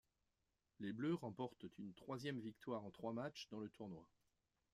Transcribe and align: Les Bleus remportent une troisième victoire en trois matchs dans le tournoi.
Les 0.79 0.93
Bleus 0.93 1.13
remportent 1.13 1.67
une 1.77 1.93
troisième 1.93 2.39
victoire 2.39 2.83
en 2.83 2.89
trois 2.89 3.13
matchs 3.13 3.47
dans 3.51 3.59
le 3.59 3.69
tournoi. 3.69 4.09